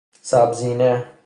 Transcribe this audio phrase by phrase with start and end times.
[0.21, 1.05] سبزینه